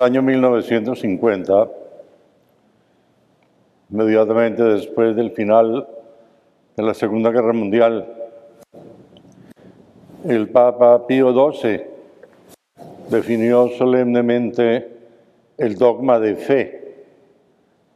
[0.00, 1.68] año 1950,
[3.90, 5.88] inmediatamente después del final
[6.76, 8.06] de la Segunda Guerra Mundial,
[10.24, 11.82] el Papa Pío XII
[13.10, 14.88] definió solemnemente
[15.56, 17.04] el dogma de fe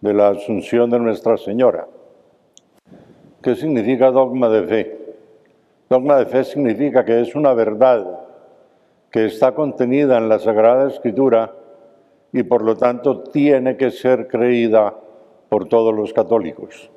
[0.01, 1.87] de la Asunción de Nuestra Señora.
[3.41, 4.99] ¿Qué significa dogma de fe?
[5.89, 8.19] Dogma de fe significa que es una verdad
[9.09, 11.62] que está contenida en la Sagrada Escritura
[12.33, 14.95] y por lo tanto tiene que ser creída
[15.49, 16.91] por todos los católicos.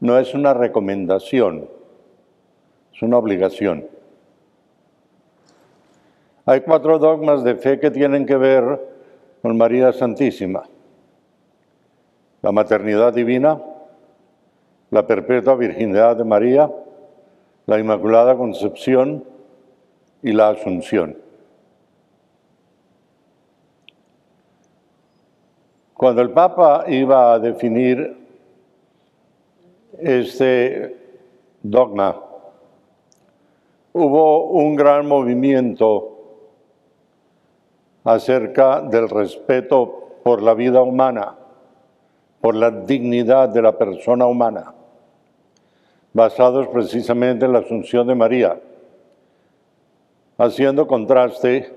[0.00, 1.68] No es una recomendación,
[2.92, 3.88] es una obligación.
[6.44, 8.78] Hay cuatro dogmas de fe que tienen que ver
[9.40, 10.64] con María Santísima.
[12.42, 13.62] La maternidad divina,
[14.90, 16.70] la perpetua virginidad de María,
[17.64, 19.24] la Inmaculada Concepción
[20.22, 21.23] y la Asunción.
[25.94, 28.16] Cuando el Papa iba a definir
[29.96, 30.96] este
[31.62, 32.20] dogma,
[33.92, 36.10] hubo un gran movimiento
[38.02, 41.36] acerca del respeto por la vida humana,
[42.40, 44.74] por la dignidad de la persona humana,
[46.12, 48.60] basados precisamente en la Asunción de María,
[50.38, 51.72] haciendo contraste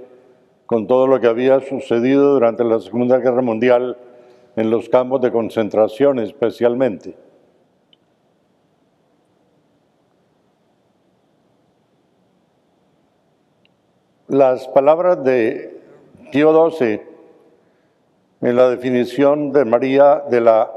[0.65, 3.95] con todo lo que había sucedido durante la Segunda Guerra Mundial
[4.57, 7.15] en los campos de concentración especialmente.
[14.27, 15.79] Las palabras de
[16.33, 17.01] XII
[18.41, 20.71] en la definición de María, de la,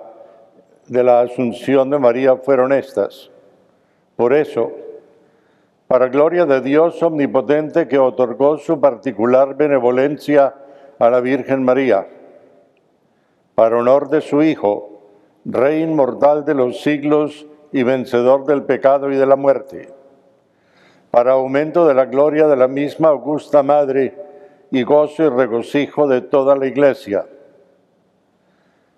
[0.87, 3.31] de la asunción de María, fueron estas.
[4.15, 4.72] Por eso,
[5.89, 10.55] para gloria de Dios omnipotente que otorgó su particular benevolencia
[10.98, 12.06] a la Virgen María,
[13.61, 15.03] para honor de su Hijo,
[15.44, 19.93] Rey inmortal de los siglos y vencedor del pecado y de la muerte,
[21.10, 24.16] para aumento de la gloria de la misma augusta Madre
[24.71, 27.26] y gozo y regocijo de toda la Iglesia,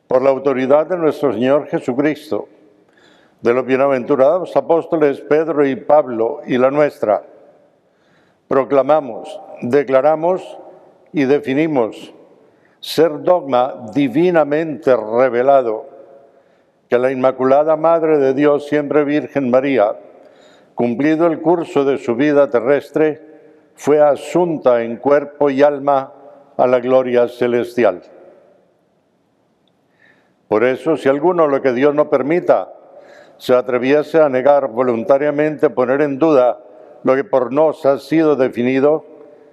[0.06, 2.46] por la autoridad de nuestro Señor Jesucristo,
[3.40, 7.24] de los bienaventurados apóstoles Pedro y Pablo y la nuestra,
[8.46, 10.56] proclamamos, declaramos
[11.12, 12.14] y definimos
[12.82, 15.86] ser dogma divinamente revelado
[16.88, 19.94] que la Inmaculada Madre de Dios, siempre Virgen María,
[20.74, 23.22] cumplido el curso de su vida terrestre,
[23.76, 26.12] fue asunta en cuerpo y alma
[26.56, 28.02] a la gloria celestial.
[30.48, 32.72] Por eso, si alguno lo que Dios no permita
[33.38, 36.58] se atreviese a negar voluntariamente, poner en duda
[37.04, 39.06] lo que por nos ha sido definido,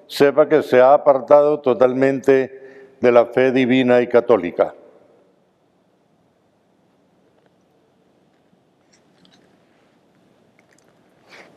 [0.07, 2.58] sepa que se ha apartado totalmente
[2.99, 4.73] de la fe divina y católica.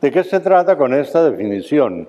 [0.01, 2.07] ¿De qué se trata con esta definición?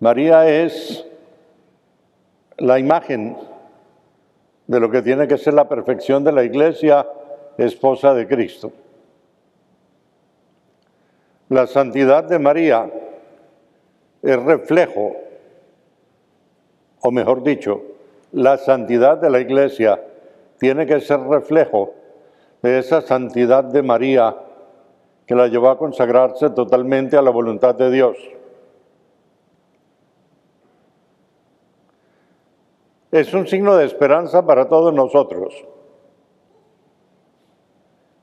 [0.00, 1.04] María es
[2.56, 3.36] la imagen
[4.66, 7.06] de lo que tiene que ser la perfección de la iglesia,
[7.58, 8.72] esposa de Cristo.
[11.48, 12.90] La santidad de María
[14.22, 15.16] es reflejo,
[17.00, 17.80] o mejor dicho,
[18.32, 20.02] la santidad de la iglesia
[20.58, 21.94] tiene que ser reflejo
[22.60, 24.36] de esa santidad de María
[25.26, 28.18] que la llevó a consagrarse totalmente a la voluntad de Dios.
[33.10, 35.64] Es un signo de esperanza para todos nosotros,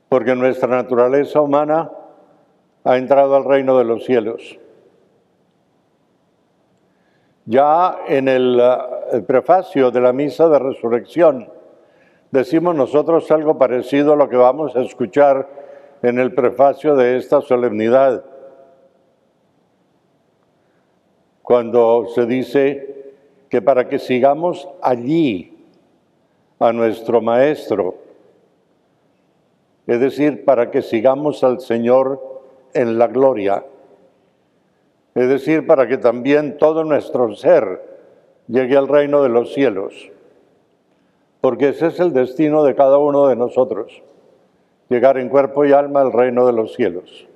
[0.08, 1.90] porque nuestra naturaleza humana
[2.86, 4.60] ha entrado al reino de los cielos.
[7.44, 11.48] Ya en el, eh, prefacio de la misa de resurrección
[12.30, 15.48] decimos nosotros algo parecido a lo que vamos a escuchar
[16.02, 18.24] en el prefacio de esta solemnidad,
[21.42, 23.14] cuando se dice
[23.48, 25.66] que para que sigamos allí
[26.60, 27.96] a nuestro Maestro,
[29.88, 32.35] es decir, para que sigamos al Señor
[32.74, 33.64] en la gloria.
[35.14, 37.82] Es decir, para que también todo nuestro ser
[38.48, 40.10] llegue al reino de los cielos.
[41.40, 44.02] Porque ese es el destino de cada uno de nosotros,
[44.88, 47.26] llegar en cuerpo y alma al reino de los cielos.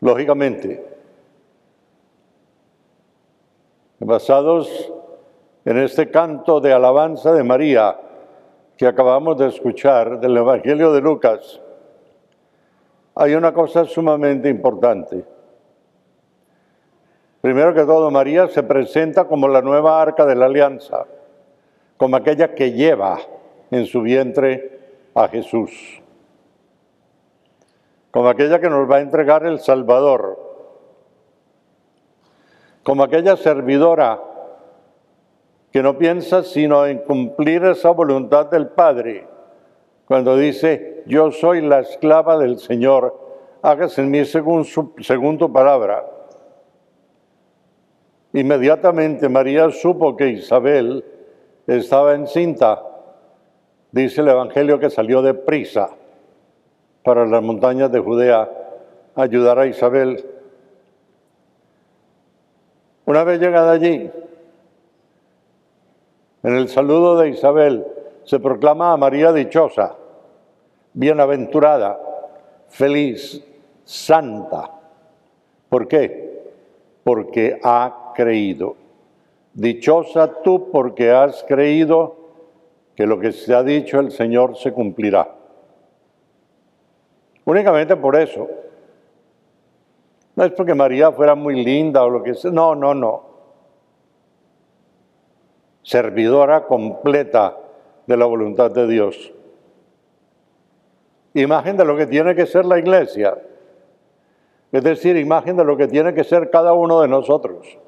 [0.00, 0.84] Lógicamente,
[4.00, 4.92] basados
[5.64, 7.98] en este canto de alabanza de María
[8.76, 11.60] que acabamos de escuchar del Evangelio de Lucas,
[13.20, 15.24] hay una cosa sumamente importante.
[17.40, 21.04] Primero que todo, María se presenta como la nueva arca de la alianza,
[21.96, 23.18] como aquella que lleva
[23.72, 24.78] en su vientre
[25.16, 26.00] a Jesús,
[28.12, 30.38] como aquella que nos va a entregar el Salvador,
[32.84, 34.20] como aquella servidora
[35.72, 39.26] que no piensa sino en cumplir esa voluntad del Padre,
[40.08, 43.14] cuando dice, yo soy la esclava del Señor,
[43.60, 44.64] hágase en mí según,
[45.52, 46.06] palabra.
[48.32, 51.04] Inmediatamente María supo que Isabel
[51.66, 52.82] estaba encinta.
[53.92, 55.90] Dice el Evangelio que salió de prisa
[57.02, 58.50] para las montañas de Judea
[59.14, 60.24] ayudar a Isabel.
[63.04, 64.10] Una vez llegada allí,
[66.42, 67.84] en el saludo de Isabel
[68.28, 69.96] se proclama a María dichosa,
[70.92, 71.98] bienaventurada,
[72.68, 73.42] feliz,
[73.84, 74.70] santa.
[75.70, 76.52] ¿Por qué?
[77.02, 78.76] Porque ha creído.
[79.54, 82.16] Dichosa tú porque has creído
[82.94, 85.34] que lo que se ha dicho el Señor se cumplirá.
[87.46, 88.46] Únicamente por eso.
[90.36, 92.50] No es porque María fuera muy linda o lo que sea.
[92.50, 93.22] No, no, no.
[95.82, 97.56] Servidora completa
[98.08, 99.32] de la voluntad de Dios.
[101.34, 103.36] Imagen de lo que tiene que ser la iglesia.
[104.72, 107.78] Es decir, imagen de lo que tiene que ser cada uno de nosotros.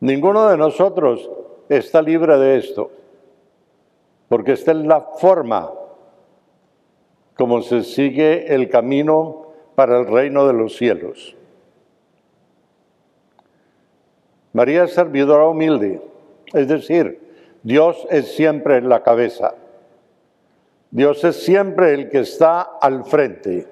[0.00, 1.30] Ninguno de nosotros
[1.70, 2.90] está libre de esto,
[4.28, 5.72] porque esta es la forma
[7.38, 11.34] como se sigue el camino para el reino de los cielos.
[14.52, 16.02] María es servidora humilde,
[16.52, 17.31] es decir,
[17.62, 19.54] Dios es siempre la cabeza.
[20.90, 23.66] Dios es siempre el que está al frente.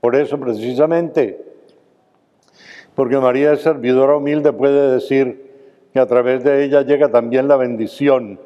[0.00, 1.46] Por eso precisamente
[2.96, 5.52] porque María es servidora humilde, puede decir
[5.92, 8.40] que a través de ella llega también la bendición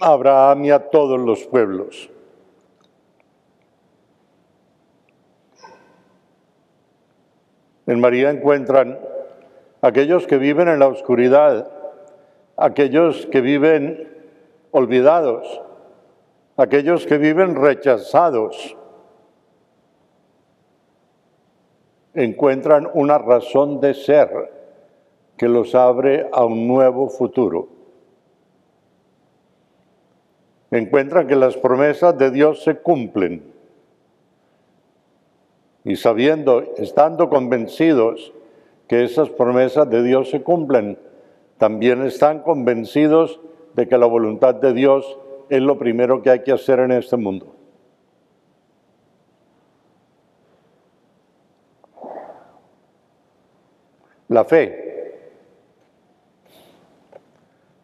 [0.00, 2.10] a Abraham y a todos los pueblos.
[7.86, 8.98] En María encuentran
[9.80, 11.70] aquellos que viven en la oscuridad,
[12.56, 14.08] aquellos que viven
[14.70, 15.60] olvidados,
[16.56, 18.76] aquellos que viven rechazados,
[22.14, 24.52] encuentran una razón de ser
[25.36, 27.68] que los abre a un nuevo futuro.
[30.70, 33.54] Encuentran que las promesas de Dios se cumplen
[35.84, 38.34] y sabiendo, estando convencidos
[38.88, 40.98] que esas promesas de Dios se cumplen,
[41.58, 43.40] también están convencidos
[43.74, 45.18] de que la voluntad de Dios
[45.50, 47.54] es lo primero que hay que hacer en este mundo.
[54.28, 55.30] La fe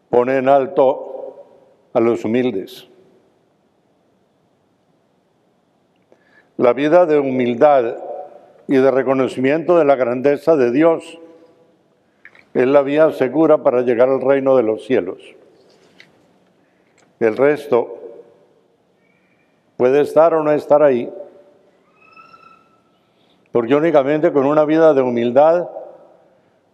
[0.09, 1.45] pone en alto
[1.93, 2.87] a los humildes.
[6.57, 7.97] La vida de humildad
[8.67, 11.19] y de reconocimiento de la grandeza de Dios
[12.53, 15.19] es la vía segura para llegar al reino de los cielos.
[17.19, 17.97] El resto
[19.77, 21.11] puede estar o no estar ahí,
[23.51, 25.67] porque únicamente con una vida de humildad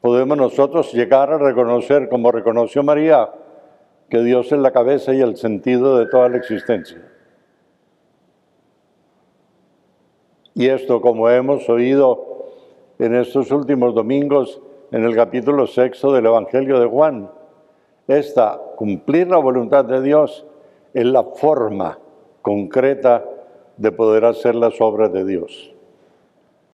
[0.01, 3.29] podemos nosotros llegar a reconocer, como reconoció María,
[4.09, 7.10] que Dios es la cabeza y el sentido de toda la existencia.
[10.53, 12.45] Y esto, como hemos oído
[12.99, 17.31] en estos últimos domingos en el capítulo sexto del Evangelio de Juan,
[18.07, 20.45] esta, cumplir la voluntad de Dios,
[20.93, 21.97] es la forma
[22.41, 23.23] concreta
[23.77, 25.73] de poder hacer las obras de Dios.